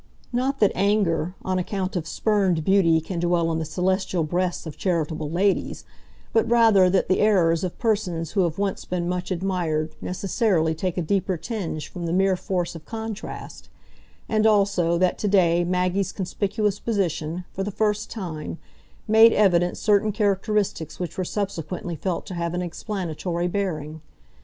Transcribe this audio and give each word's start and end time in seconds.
Not 0.33 0.59
that 0.61 0.71
anger, 0.73 1.35
on 1.45 1.59
account 1.59 1.95
of 1.95 2.07
spurned 2.07 2.63
beauty 2.65 2.99
can 3.01 3.19
dwell 3.19 3.51
in 3.51 3.59
the 3.59 3.65
celestial 3.65 4.23
breasts 4.23 4.65
of 4.65 4.75
charitable 4.75 5.29
ladies, 5.29 5.85
but 6.33 6.49
rather 6.49 6.89
that 6.89 7.07
the 7.07 7.19
errors 7.19 7.63
of 7.63 7.77
persons 7.77 8.31
who 8.31 8.41
have 8.41 8.57
once 8.57 8.83
been 8.83 9.07
much 9.07 9.29
admired 9.29 9.91
necessarily 10.01 10.73
take 10.73 10.97
a 10.97 11.03
deeper 11.03 11.37
tinge 11.37 11.87
from 11.87 12.07
the 12.07 12.13
mere 12.13 12.35
force 12.35 12.73
of 12.73 12.83
contrast; 12.83 13.69
and 14.27 14.47
also, 14.47 14.97
that 14.97 15.19
to 15.19 15.27
day 15.27 15.63
Maggie's 15.63 16.11
conspicuous 16.11 16.79
position, 16.79 17.45
for 17.53 17.63
the 17.63 17.69
first 17.69 18.09
time, 18.09 18.57
made 19.07 19.33
evident 19.33 19.77
certain 19.77 20.11
characteristics 20.11 20.99
which 20.99 21.15
were 21.15 21.23
subsequently 21.23 21.95
felt 21.95 22.25
to 22.25 22.33
have 22.33 22.55
an 22.55 22.63
explanatory 22.63 23.47
bearing. 23.47 24.01